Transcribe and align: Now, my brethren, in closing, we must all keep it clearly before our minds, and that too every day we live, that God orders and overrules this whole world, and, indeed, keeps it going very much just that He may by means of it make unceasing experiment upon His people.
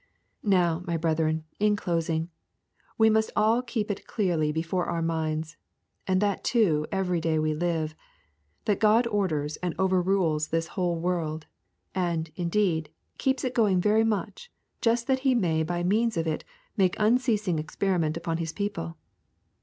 Now, 0.41 0.81
my 0.87 0.97
brethren, 0.97 1.43
in 1.59 1.75
closing, 1.75 2.31
we 2.97 3.07
must 3.07 3.29
all 3.35 3.61
keep 3.61 3.91
it 3.91 4.07
clearly 4.07 4.51
before 4.51 4.87
our 4.87 5.03
minds, 5.03 5.57
and 6.07 6.19
that 6.23 6.43
too 6.43 6.87
every 6.91 7.21
day 7.21 7.37
we 7.37 7.53
live, 7.53 7.93
that 8.65 8.79
God 8.79 9.05
orders 9.05 9.57
and 9.57 9.75
overrules 9.77 10.47
this 10.47 10.69
whole 10.69 10.95
world, 10.95 11.45
and, 11.93 12.31
indeed, 12.35 12.89
keeps 13.19 13.43
it 13.43 13.53
going 13.53 13.79
very 13.79 14.03
much 14.03 14.51
just 14.81 15.05
that 15.05 15.19
He 15.19 15.35
may 15.35 15.61
by 15.61 15.83
means 15.83 16.17
of 16.17 16.25
it 16.25 16.43
make 16.75 16.95
unceasing 16.99 17.59
experiment 17.59 18.17
upon 18.17 18.37
His 18.37 18.51
people. 18.53 18.97